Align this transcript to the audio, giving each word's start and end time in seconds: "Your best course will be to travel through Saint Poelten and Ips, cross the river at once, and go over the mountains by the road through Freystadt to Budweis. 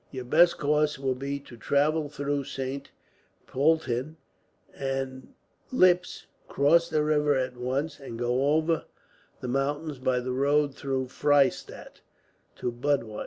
"Your 0.09 0.25
best 0.25 0.57
course 0.57 0.97
will 0.97 1.13
be 1.13 1.39
to 1.41 1.55
travel 1.55 2.09
through 2.09 2.45
Saint 2.45 2.89
Poelten 3.45 4.17
and 4.73 5.35
Ips, 5.71 6.25
cross 6.47 6.89
the 6.89 7.03
river 7.03 7.35
at 7.35 7.55
once, 7.55 7.99
and 7.99 8.17
go 8.17 8.55
over 8.55 8.85
the 9.41 9.47
mountains 9.47 9.99
by 9.99 10.19
the 10.19 10.31
road 10.33 10.73
through 10.73 11.05
Freystadt 11.05 12.01
to 12.55 12.71
Budweis. 12.71 13.19